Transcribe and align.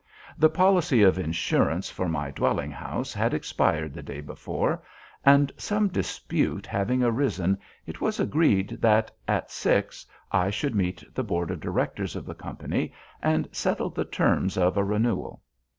The 0.35 0.49
policy 0.49 1.03
of 1.03 1.19
insurance 1.19 1.91
for 1.91 2.09
my 2.09 2.31
dwelling 2.31 2.71
house 2.71 3.13
had 3.13 3.35
expired 3.35 3.93
the 3.93 4.01
day 4.01 4.19
before; 4.19 4.81
and 5.23 5.51
some 5.57 5.89
dispute 5.89 6.65
having 6.65 7.03
arisen 7.03 7.59
it 7.85 8.01
was 8.01 8.19
agreed 8.19 8.79
that, 8.81 9.11
at 9.27 9.51
six, 9.51 10.03
I 10.31 10.49
should 10.49 10.73
meet 10.73 11.03
the 11.13 11.23
board 11.23 11.51
of 11.51 11.59
directors 11.59 12.15
of 12.15 12.25
the 12.25 12.33
company 12.33 12.91
and 13.21 13.47
settle 13.51 13.91
the 13.91 14.03
terms 14.05 14.57
of 14.57 14.75
a 14.75 14.83
renewal. 14.83 15.43